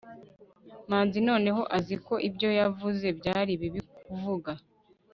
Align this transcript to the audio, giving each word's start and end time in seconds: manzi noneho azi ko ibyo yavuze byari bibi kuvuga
manzi 0.89 1.19
noneho 1.29 1.61
azi 1.77 1.95
ko 2.05 2.13
ibyo 2.27 2.49
yavuze 2.59 3.07
byari 3.19 3.51
bibi 3.61 3.81
kuvuga 4.05 4.51